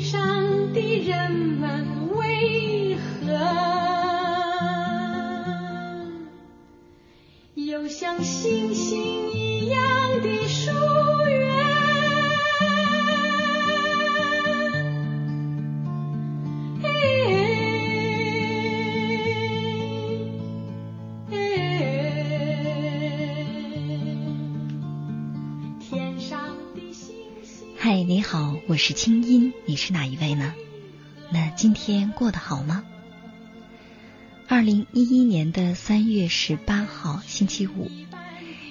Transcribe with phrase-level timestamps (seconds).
[0.00, 3.36] 天上的人们为何
[7.54, 9.20] 有像星星。
[9.60, 10.70] 一样的疏
[11.28, 11.56] 远
[25.78, 29.39] 天上的星星嗨你好我是清音。
[29.80, 30.52] 是哪一位呢？
[31.32, 32.84] 那今天过得好吗？
[34.46, 37.90] 二零一一年的三月十八号星期五，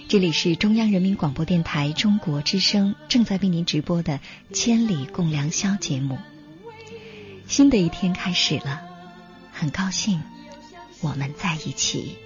[0.07, 4.19] 这里是中央人民广播电台中国之声正在为您直播的
[4.53, 6.19] 《千里共良宵》节目。
[7.47, 8.79] 新的一天开始了，
[9.51, 10.21] 很高兴
[11.01, 12.17] 我们在一起。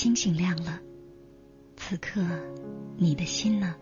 [0.00, 0.80] 星星亮了，
[1.76, 2.22] 此刻
[2.96, 3.76] 你的心呢？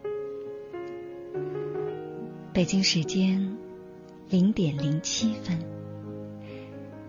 [2.52, 3.56] 北京时间
[4.28, 5.56] 零点零七分，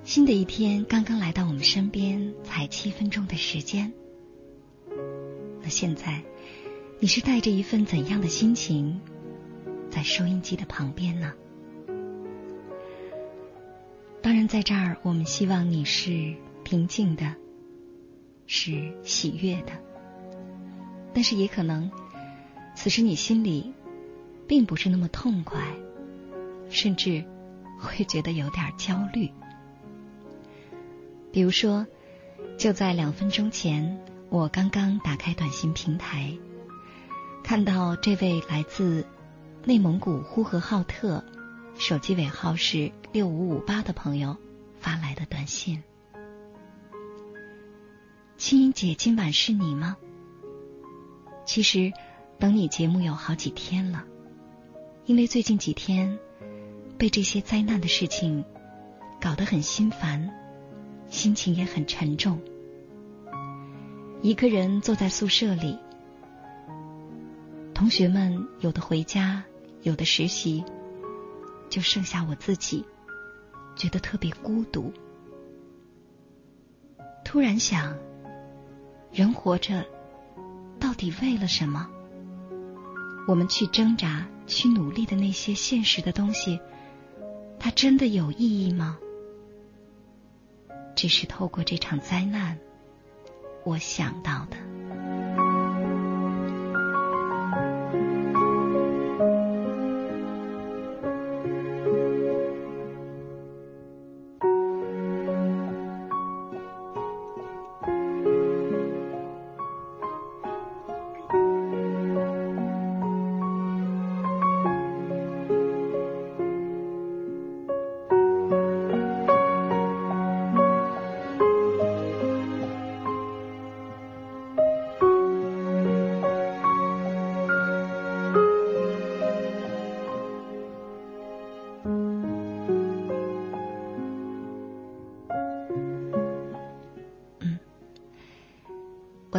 [0.04, 3.92] 新的一天刚刚来到我们身边，才七分钟的时间。
[5.64, 6.22] 那现在
[7.00, 9.02] 你是带着一份怎样的心情
[9.90, 11.34] 在收音机的旁边呢？
[14.22, 17.34] 当然，在这儿我们希望你是平静的，
[18.50, 19.72] 是喜悦的，
[21.14, 21.90] 但是也可能
[22.76, 23.72] 此时你心里。
[24.50, 25.62] 并不是那么痛快，
[26.72, 27.24] 甚至
[27.80, 29.30] 会觉得有点焦虑。
[31.32, 31.86] 比如说，
[32.58, 34.00] 就在两分钟前，
[34.30, 36.36] 我刚刚打开短信平台，
[37.44, 39.06] 看到这位来自
[39.66, 41.24] 内蒙古呼和浩特，
[41.78, 44.36] 手机尾号是六五五八的朋友
[44.80, 45.84] 发来的短信
[48.40, 49.98] ：“青音姐，今晚是你吗？
[51.46, 51.92] 其实
[52.40, 54.06] 等你节目有好几天了。”
[55.06, 56.18] 因为最近几天
[56.98, 58.46] 被这些灾难的事情
[59.20, 60.34] 搞得很心烦，
[61.10, 62.40] 心情也很沉重。
[64.22, 65.78] 一个人坐在宿舍里，
[67.74, 69.44] 同学们有的回家，
[69.82, 70.64] 有的实习，
[71.70, 72.86] 就剩下我自己，
[73.76, 74.94] 觉得特别孤独。
[77.26, 77.96] 突然想，
[79.12, 79.86] 人活着
[80.80, 81.88] 到底为了什么？
[83.28, 84.26] 我们去挣扎。
[84.50, 86.60] 去努力的那些现实的东西，
[87.60, 88.98] 它真的有意义吗？
[90.96, 92.58] 只是透过这场灾难，
[93.64, 94.58] 我想到的。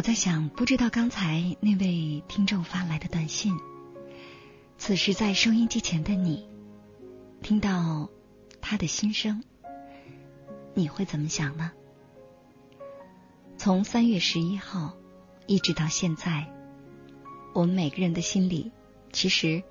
[0.01, 3.55] 我在想，不知道刚才那位听众发来的短信，
[4.79, 6.49] 此时在收音机前的你，
[7.43, 8.09] 听到
[8.61, 9.43] 他的心声，
[10.73, 11.71] 你会怎么想呢？
[13.59, 14.97] 从三月十一号
[15.45, 16.51] 一直到现在，
[17.53, 18.71] 我们每个人的心里，
[19.13, 19.61] 其实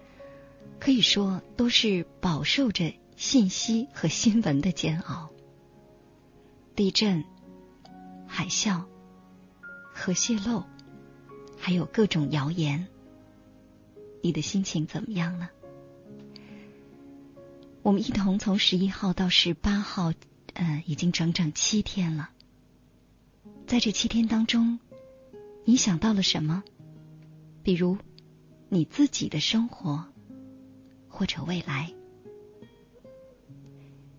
[0.79, 5.29] 可以说都是饱受着信息和新闻的煎熬，
[6.77, 7.25] 地震、
[8.29, 8.85] 海啸。
[10.01, 10.65] 和泄露，
[11.59, 12.89] 还有各种谣言，
[14.23, 15.51] 你的心情怎么样呢？
[17.83, 20.15] 我们一同从十一号到十八号，
[20.55, 22.31] 嗯，已经整整七天了。
[23.67, 24.81] 在这七天当中，
[25.67, 26.65] 你想到了什么？
[27.63, 27.99] 比如
[28.71, 30.07] 你自己的生活，
[31.11, 31.93] 或者未来，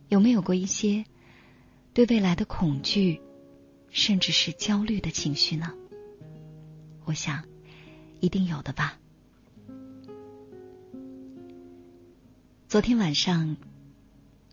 [0.10, 1.05] 有没有过一些
[1.91, 3.20] 对未来的恐惧？
[3.94, 5.74] 甚至是焦虑的情绪呢？
[7.12, 7.44] 我想，
[8.22, 8.98] 一定有的吧。
[12.70, 13.58] 昨天晚上，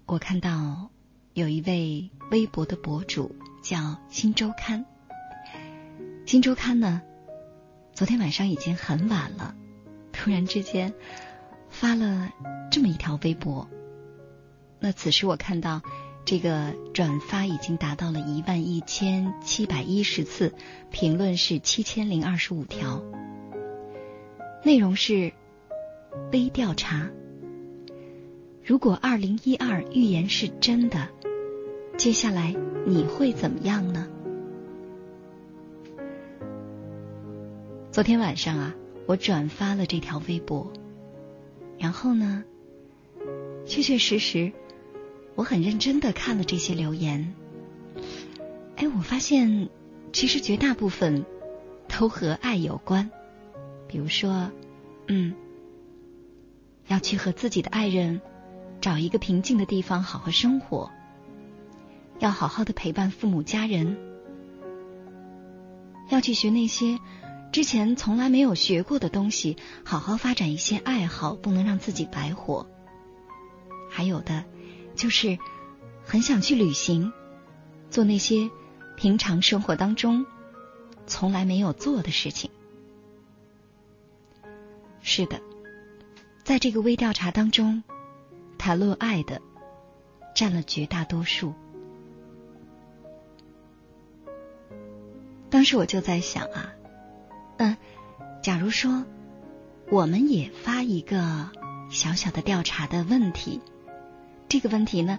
[0.07, 0.91] 我看到
[1.35, 4.85] 有一位微博的博主叫“新周刊”。
[6.27, 7.00] 新周刊呢，
[7.95, 9.55] 昨天晚上已经很晚了，
[10.12, 10.93] 突然之间
[11.71, 12.33] 发了
[12.73, 13.69] 这么一条微博。
[14.81, 15.81] 那此时我看到。
[16.30, 20.52] 这个转发已经达到了一万一千七百一十次，
[20.90, 23.02] 评论是七千零二十五条，
[24.62, 25.32] 内容是
[26.30, 27.08] 微调查。
[28.62, 31.08] 如果二零一二预言是真的，
[31.97, 32.54] 接下来
[32.85, 34.06] 你会怎么样呢？
[37.90, 38.75] 昨天晚上啊，
[39.06, 40.70] 我转发了这条微博，
[41.78, 42.44] 然后呢，
[43.64, 44.52] 确确实实。
[45.38, 47.33] 我很认真的看了这些留言，
[48.75, 49.68] 哎，我发现
[50.12, 51.25] 其实绝大部分
[51.87, 53.09] 都和爱有关。
[53.87, 54.50] 比如说，
[55.07, 55.37] 嗯，
[56.88, 58.21] 要去和自己的爱人
[58.80, 60.90] 找一个平静的地方好好生活，
[62.18, 63.97] 要好好的陪伴父母家人，
[66.09, 66.99] 要去学那些
[67.52, 72.68] 之前从来没有学过的东西，好好发展一些爱好，不能让自己白活。
[73.88, 74.45] 还有的。
[74.99, 75.38] 就是
[76.05, 77.12] 很想去旅行，
[77.88, 78.50] 做那些
[78.97, 80.26] 平常生活当中
[81.07, 82.50] 从来没有做的事情。
[85.00, 85.40] 是的，
[86.43, 87.85] 在这个微调查当中，
[88.59, 89.40] 谈论爱的
[90.35, 91.55] 占了绝大多数。
[95.49, 96.73] 当时我就在想啊，
[97.59, 97.76] 嗯，
[98.43, 99.05] 假如说
[99.90, 101.49] 我们也发一个
[101.88, 103.61] 小小的调查的问题，
[104.49, 105.19] 这个问题呢，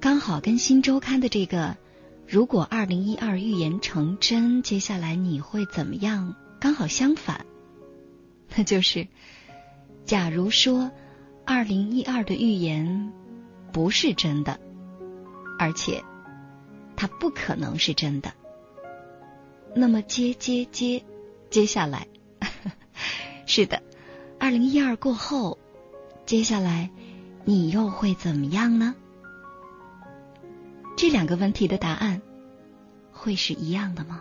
[0.00, 1.76] 刚好跟《新周刊》的这个
[2.28, 7.46] “如果二零一二预言成真，接下来你会怎么样”刚好相反，
[8.54, 9.08] 那就是，
[10.04, 10.90] 假如说
[11.46, 13.12] 二零一二的预言
[13.72, 14.60] 不是真的，
[15.58, 16.04] 而且
[16.94, 18.32] 它不可能是真的。
[19.74, 21.04] 那么接接接，
[21.48, 22.06] 接下来
[23.46, 23.82] 是的，
[24.38, 25.58] 二零一二过后，
[26.26, 26.90] 接下来
[27.48, 28.94] 你又会怎么样呢？
[30.98, 32.20] 这两个问题的答案
[33.10, 34.20] 会是一样的吗？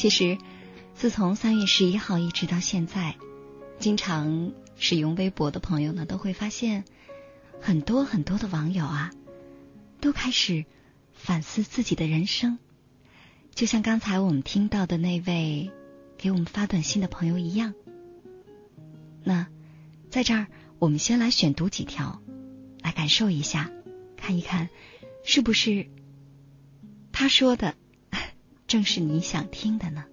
[0.00, 0.38] 其实，
[0.94, 3.16] 自从三月十一号一直到现在，
[3.78, 6.86] 经常使用微博的朋友呢，都会发现
[7.60, 9.10] 很多很多的网友啊，
[10.00, 10.64] 都开始
[11.12, 12.58] 反思自己的人生。
[13.54, 15.70] 就像刚才我们听到的那位
[16.16, 17.74] 给我们发短信的朋友一样。
[19.22, 19.48] 那
[20.08, 20.46] 在这儿，
[20.78, 22.22] 我们先来选读几条，
[22.80, 23.70] 来感受一下，
[24.16, 24.70] 看一看
[25.24, 25.88] 是不是
[27.12, 27.74] 他说的。
[28.70, 30.04] 正是你想听的呢。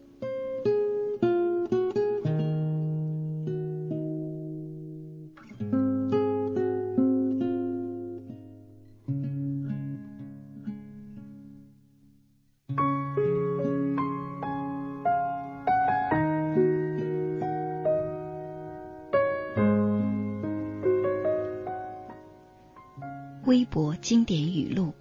[23.45, 24.95] 微博经典语录。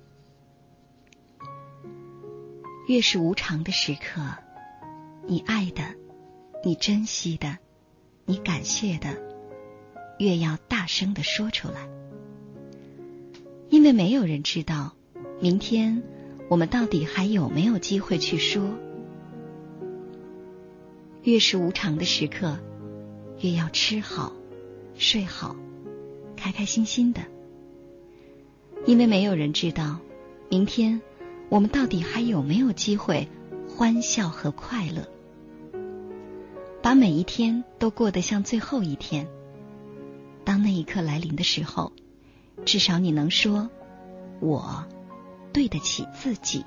[2.86, 4.22] 越是无常的时刻，
[5.26, 5.82] 你爱的、
[6.64, 7.58] 你珍惜的、
[8.24, 9.08] 你感谢的，
[10.20, 11.88] 越要大声的说出来，
[13.70, 14.94] 因为没有人知道
[15.40, 16.00] 明天
[16.48, 18.62] 我们到底还有没有机会去说。
[21.24, 22.56] 越是无常的时刻，
[23.40, 24.32] 越要吃好、
[24.94, 25.56] 睡好、
[26.36, 27.22] 开开心心的，
[28.86, 29.98] 因为没有人知道
[30.48, 31.02] 明天。
[31.48, 33.28] 我们到底还有没有机会
[33.68, 35.08] 欢笑和快乐？
[36.82, 39.28] 把每一天都过得像最后一天。
[40.44, 41.92] 当那一刻来临的时候，
[42.64, 43.70] 至少你能说
[44.40, 44.84] ：“我
[45.52, 46.64] 对得起自己。”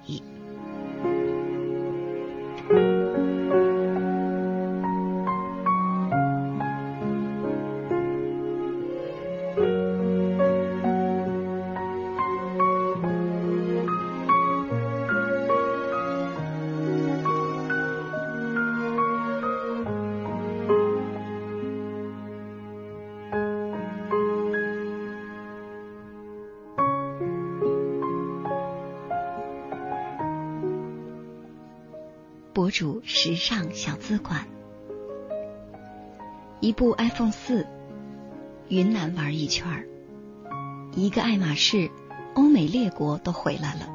[32.80, 34.48] 主时尚小资管，
[36.62, 37.68] 一部 iPhone 四，
[38.70, 39.86] 云南玩一圈儿，
[40.96, 41.92] 一个爱马仕，
[42.36, 43.90] 欧美列国都回来了，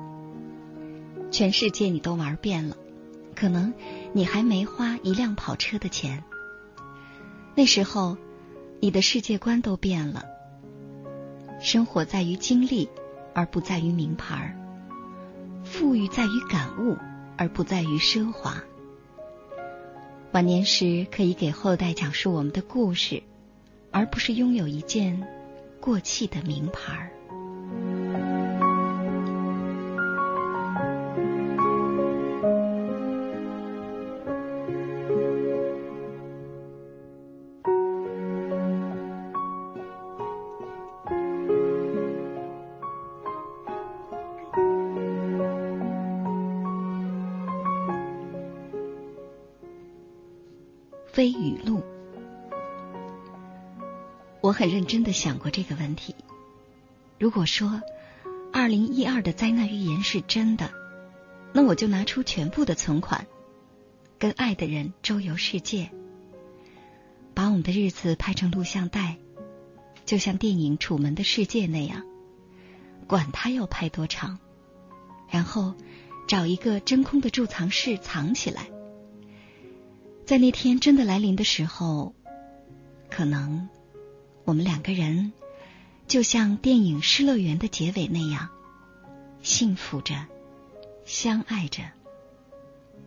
[1.30, 2.76] 全世界你都玩遍了，
[3.34, 3.72] 可能
[4.12, 6.22] 你还没花一辆跑车的钱。
[7.54, 8.18] 那时候，
[8.80, 10.26] 你的世界观都变了，
[11.58, 12.90] 生活在于经历，
[13.32, 14.54] 而不在于名牌
[15.64, 16.98] 富裕在于感悟。
[17.36, 18.62] 而不在于奢华。
[20.34, 23.22] 晚年时可以给后代讲述我们的故事，
[23.92, 25.24] 而不是拥有一件
[25.80, 27.13] 过气的名牌儿。
[54.54, 56.14] 很认真的想过这个问题。
[57.18, 57.82] 如果说
[58.52, 60.70] 二零一二的灾难预言是真的，
[61.52, 63.26] 那我就拿出全部的存款，
[64.18, 65.90] 跟爱的人周游世界，
[67.34, 69.16] 把我们的日子拍成录像带，
[70.04, 72.04] 就像电影《楚门的世界》那样，
[73.06, 74.38] 管他要拍多长，
[75.28, 75.74] 然后
[76.26, 78.68] 找一个真空的贮藏室藏起来。
[80.26, 82.14] 在那天真的来临的时候，
[83.10, 83.68] 可能
[84.44, 85.32] 我们两个人
[86.06, 88.50] 就像电影《失乐园》的结尾那样，
[89.42, 90.26] 幸福着，
[91.06, 91.82] 相爱着，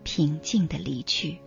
[0.03, 1.38] 平静的离去。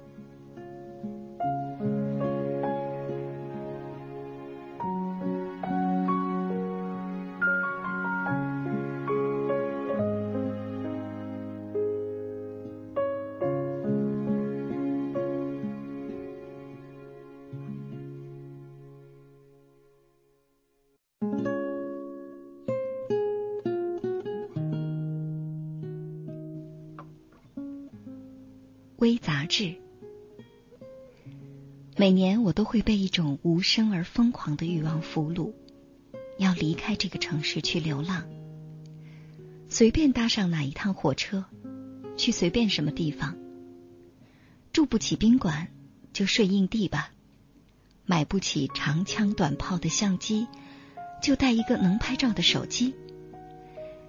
[33.11, 35.53] 种无声而疯狂的欲望俘虏，
[36.39, 38.25] 要离开这个城市去流浪。
[39.69, 41.45] 随便搭上哪一趟火车，
[42.17, 43.37] 去随便什么地方。
[44.73, 45.69] 住不起宾馆，
[46.13, 47.13] 就睡硬地吧。
[48.07, 50.49] 买不起长枪短炮的相机，
[51.23, 52.95] 就带一个能拍照的手机。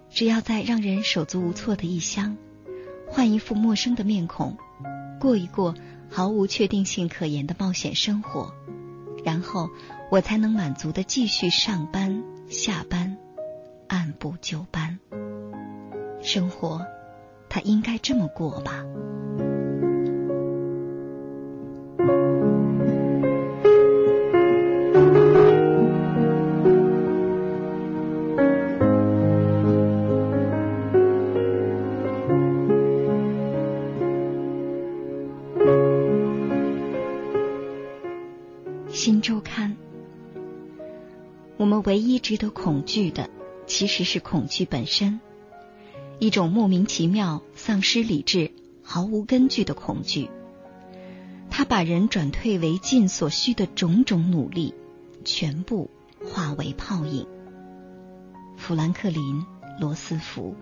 [0.09, 2.37] 只要在让人手足无措的异乡，
[3.07, 4.57] 换一副陌生的面孔。
[5.19, 5.75] 过一过
[6.09, 8.53] 毫无确定性可言的冒险生活，
[9.23, 9.69] 然后
[10.09, 13.17] 我才能满足的继续上班、下班，
[13.87, 14.99] 按部就班。
[16.21, 16.85] 生活，
[17.49, 18.83] 它应该这么过吧。
[39.03, 39.75] 新周刊》，
[41.57, 43.31] 我们唯一值得恐惧的，
[43.65, 45.19] 其实是恐惧本身，
[46.19, 48.51] 一种莫名其妙、丧失理智、
[48.83, 50.29] 毫无根据的恐惧。
[51.49, 54.75] 它把人转退为进所需的种种努力，
[55.25, 55.89] 全部
[56.23, 57.25] 化为泡影。
[58.55, 59.23] 富兰克林·
[59.79, 60.55] 罗斯福。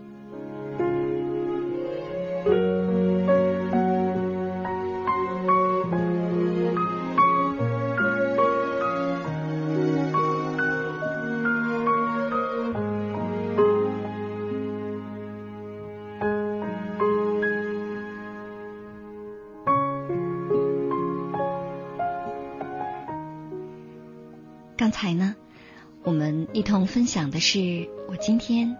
[27.40, 28.78] 是我今天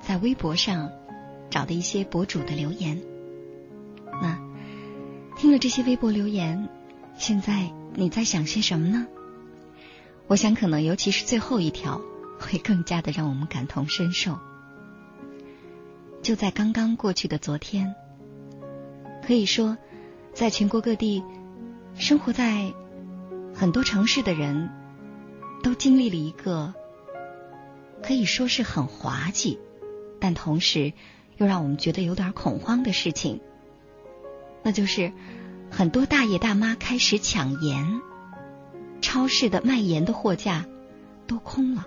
[0.00, 0.90] 在微博上
[1.50, 3.00] 找的一些博主的留言。
[4.20, 4.38] 那
[5.36, 6.68] 听了这些微博留言，
[7.16, 9.06] 现在你在想些什么呢？
[10.26, 12.00] 我想，可能尤其是最后一条，
[12.38, 14.38] 会更加的让我们感同身受。
[16.22, 17.94] 就在刚刚过去的昨天，
[19.26, 19.76] 可以说，
[20.32, 21.22] 在全国各地
[21.94, 22.72] 生活在
[23.54, 24.70] 很多城市的人。
[25.62, 26.74] 都经历了一个
[28.02, 29.58] 可以说是很滑稽，
[30.20, 30.92] 但同时
[31.36, 33.40] 又让我们觉得有点恐慌的事情，
[34.62, 35.12] 那就是
[35.70, 38.00] 很多大爷大妈开始抢盐，
[39.00, 40.66] 超市的卖盐的货架
[41.26, 41.86] 都空了，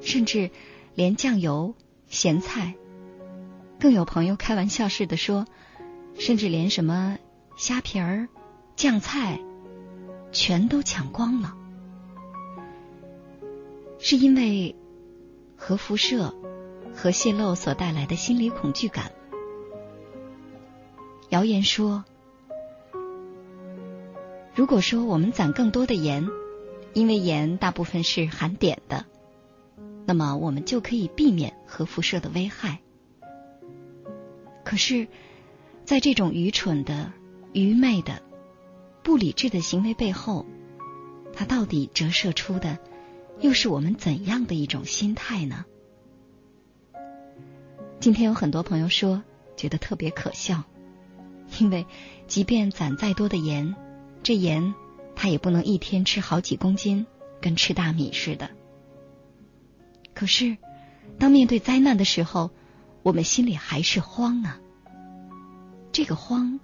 [0.00, 0.50] 甚至
[0.94, 1.74] 连酱油、
[2.08, 2.74] 咸菜，
[3.80, 5.46] 更有朋友开玩笑似的说，
[6.18, 7.18] 甚至连什么
[7.56, 8.28] 虾皮儿、
[8.76, 9.40] 酱菜，
[10.32, 11.56] 全都抢光了。
[13.98, 14.76] 是因为
[15.56, 16.34] 核辐射、
[16.94, 19.12] 核泄漏所带来的心理恐惧感。
[21.30, 22.04] 谣言说，
[24.54, 26.28] 如果说我们攒更多的盐，
[26.92, 29.04] 因为盐大部分是含碘的，
[30.06, 32.80] 那么我们就可以避免核辐射的危害。
[34.64, 35.08] 可是，
[35.84, 37.12] 在这种愚蠢的、
[37.52, 38.22] 愚昧的、
[39.02, 40.46] 不理智的行为背后，
[41.32, 42.78] 它到底折射出的？
[43.40, 45.64] 又是我们怎样的一种心态呢？
[48.00, 49.22] 今天有很多朋友说
[49.56, 50.64] 觉得特别可笑，
[51.58, 51.86] 因为
[52.26, 53.74] 即便攒再多的盐，
[54.22, 54.74] 这盐
[55.14, 57.06] 它也不能一天吃好几公斤，
[57.40, 58.50] 跟吃大米似的。
[60.14, 60.56] 可是，
[61.18, 62.50] 当面对灾难的时候，
[63.02, 64.60] 我们心里还是慌啊。
[65.92, 66.60] 这个慌，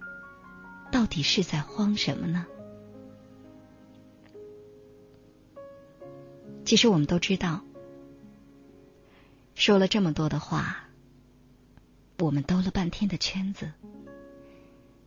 [0.91, 2.45] 到底是在慌什么呢？
[6.71, 7.65] 其实我们都知道，
[9.55, 10.87] 说了这么多的话，
[12.17, 13.73] 我们兜了半天的圈子，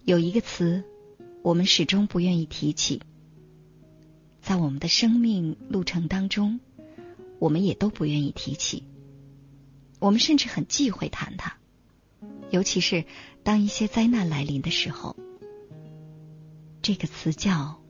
[0.05, 0.85] 有一个词，
[1.41, 3.01] 我们始终不愿意提起，
[4.43, 6.61] 在我们的生命路程当中，
[7.39, 8.85] 我们也都不愿意提起，
[10.01, 11.57] 我们甚至很忌讳谈它，
[12.51, 13.07] 尤其是
[13.43, 15.17] 当一些灾难来临的时候，
[16.83, 17.81] 这个词叫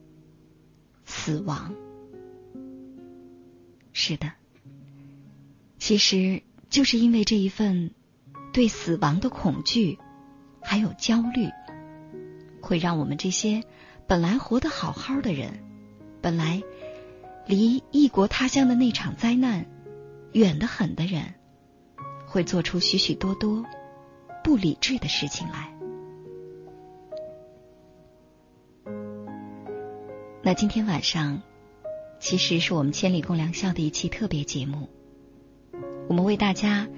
[1.03, 1.75] 死亡。
[3.97, 4.33] 是的，
[5.79, 7.91] 其实就是因为这一份
[8.51, 9.97] 对死亡的恐惧，
[10.61, 11.49] 还有焦虑，
[12.61, 13.63] 会让我们这些
[14.05, 15.63] 本来活得好好的人，
[16.21, 16.61] 本来
[17.47, 19.65] 离异国他乡的那场灾难
[20.33, 21.33] 远得很的人，
[22.27, 23.65] 会做出许许多多
[24.43, 25.73] 不理智的事情来。
[30.43, 31.41] 那今天晚上。
[32.25, 34.89] 其实是我们千里共良宵的一期特别节目，
[36.09, 36.89] 我们为大家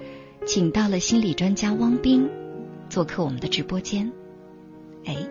[0.46, 2.30] 请到了心理专家汪斌
[2.88, 4.10] 做客我们的直播间。
[5.04, 5.28] 哎，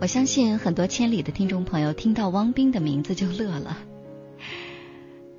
[0.00, 3.76] 我相信很多千里的听众朋友听到汪斌的名字就乐了。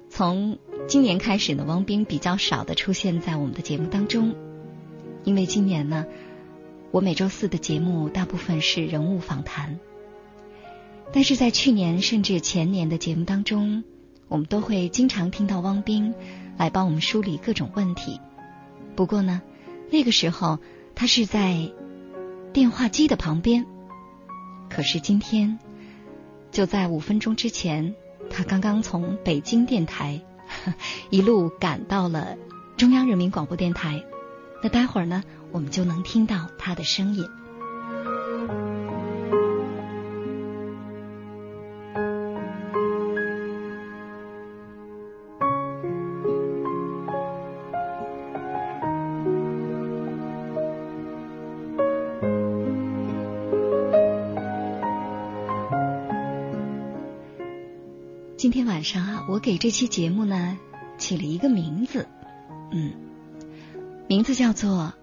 [0.09, 4.35] 从今年开始呢，汪斌比较少的出现在我们的节目当中，
[5.23, 6.05] 因为今年呢，
[6.91, 9.79] 我每周四的节目大部分是人物访谈。
[11.13, 13.83] 但是在去年甚至前年的节目当中，
[14.27, 16.15] 我们都会经常听到汪冰
[16.57, 18.19] 来帮我们梳理各种问题。
[18.95, 19.41] 不过呢，
[19.91, 20.57] 那个时候
[20.95, 21.71] 他是在
[22.51, 23.65] 电话机的旁边。
[24.69, 25.59] 可是今天，
[26.51, 27.93] 就在五分钟之前，
[28.31, 30.19] 他刚刚从北京电台
[31.11, 32.35] 一路赶到了
[32.75, 34.03] 中央人民广播电台。
[34.63, 37.23] 那待会儿呢，我们就能听到他的声音。
[59.27, 60.59] 我给这期节目呢
[60.97, 62.07] 起了一个名字，
[62.71, 62.93] 嗯，
[64.07, 64.93] 名字叫做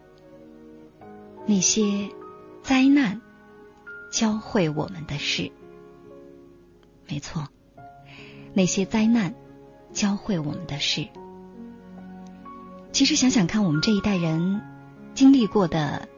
[1.47, 2.11] 《那些
[2.63, 3.21] 灾难
[4.13, 5.43] 教会我们的事》。
[7.09, 7.49] 没错，
[8.53, 9.35] 那些灾难
[9.93, 11.09] 教会我们的事。
[12.93, 14.61] 其实想想看，我们这一代人
[15.15, 16.09] 经历过的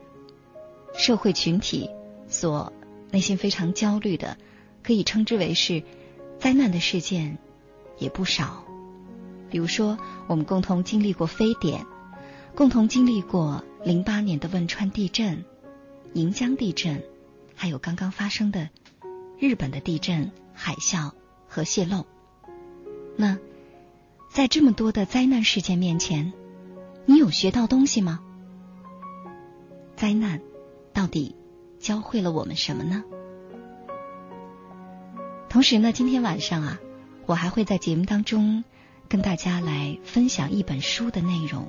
[0.93, 1.89] 社会群体
[2.29, 2.73] 所
[3.11, 4.37] 内心非常焦虑的，
[4.83, 5.83] 可以称之为是
[6.39, 7.39] 灾难的事件。
[8.03, 8.65] 也不少，
[9.49, 11.87] 比如说，我们共同经历过非典，
[12.57, 15.45] 共同经历过零八年的汶川地震、
[16.13, 17.05] 盈江地震，
[17.55, 18.69] 还有刚刚发生的
[19.39, 21.13] 日本的地震、海啸
[21.47, 22.05] 和泄漏。
[23.17, 23.39] 那
[24.29, 26.33] 在这么多的灾难事件面前，
[27.07, 28.21] 你有学到东西吗？
[29.95, 30.41] 灾难
[30.93, 31.37] 到底
[31.79, 33.05] 教会了我们什么呢？
[35.49, 36.81] 同时呢，今天晚上啊。
[37.27, 38.65] 我还会在节目当中
[39.09, 41.69] 跟大家来分享一本书的内容。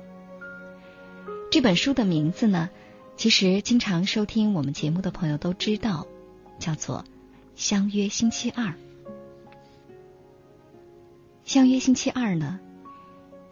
[1.50, 2.70] 这本书的名字呢，
[3.16, 6.06] 其实经常收听我们节目的朋友都知道，
[6.58, 7.04] 叫做
[7.54, 8.66] 《相约星期二》。
[11.44, 12.58] 《相约星期二》呢，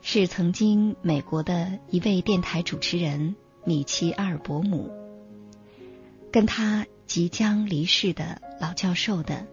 [0.00, 4.90] 是曾经美国的一位电台主持人米奇阿尔伯姆
[6.32, 9.46] 跟他即将离世的老教授的。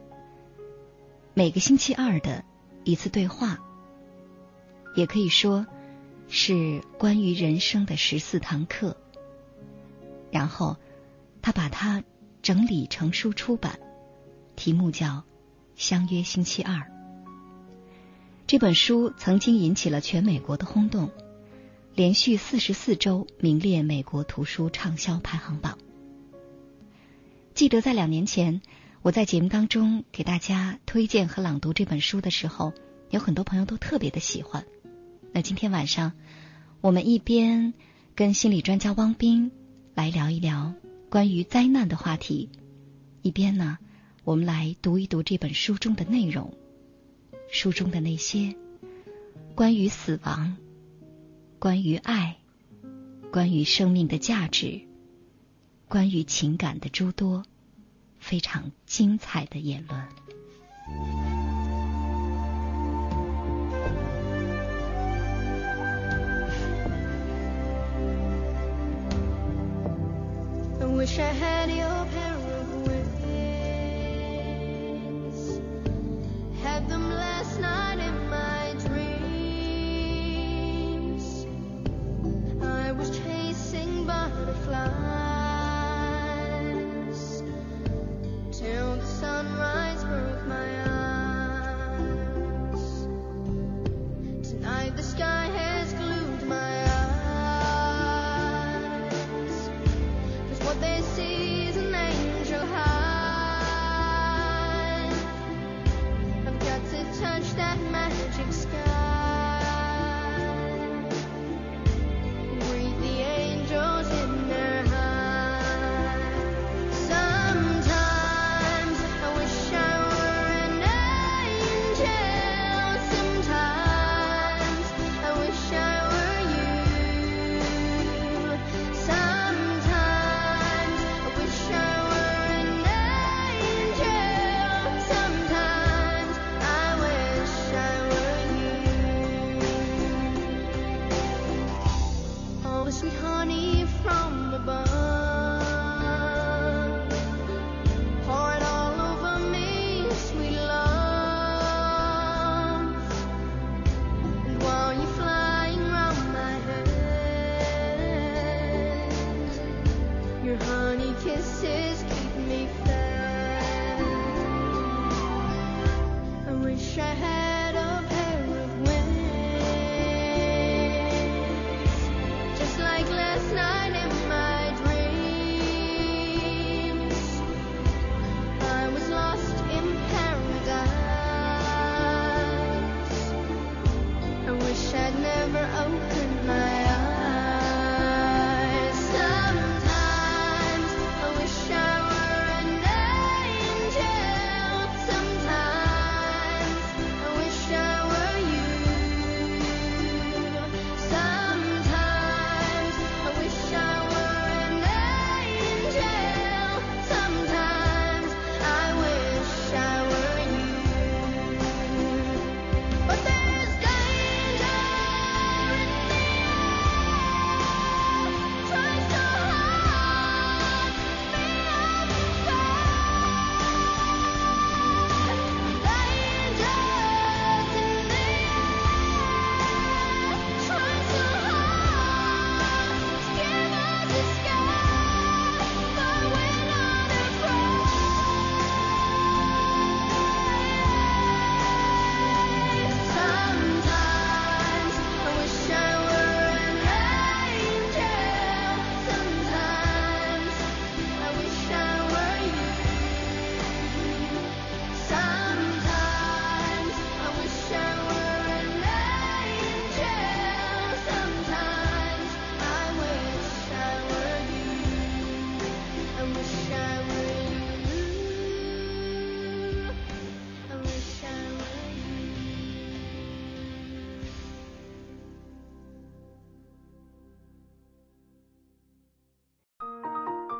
[1.33, 2.43] 每个星期二的
[2.83, 3.59] 一次对话，
[4.95, 5.65] 也可以说
[6.27, 8.97] 是关于人生的十四堂课。
[10.31, 10.75] 然后
[11.41, 12.03] 他把它
[12.41, 13.79] 整理成书出版，
[14.55, 15.07] 题目叫
[15.75, 16.75] 《相约星期二》。
[18.45, 21.09] 这本书曾经引起了全美国的轰动，
[21.95, 25.77] 连续四十四周名列美国图书畅销排行榜。
[27.53, 28.61] 记得在两年前。
[29.01, 32.73] 我在节目当中给大家推荐和朗读这本书的时候，
[33.09, 34.65] 有很多朋友都特别的喜欢。
[35.31, 36.11] 那今天晚上，
[36.81, 37.73] 我们一边
[38.13, 39.51] 跟心理专家汪斌
[39.95, 40.73] 来聊一聊
[41.09, 42.49] 关于灾难的话题，
[43.21, 43.77] 一边呢，
[44.25, 46.53] 我们来读一读这本书中的内容，
[47.49, 48.53] 书中的那些
[49.55, 50.57] 关于死亡、
[51.57, 52.35] 关于爱、
[53.31, 54.81] 关于生命的价值、
[55.87, 57.45] 关于情感的诸多。
[58.19, 60.07] 非常精彩的言论。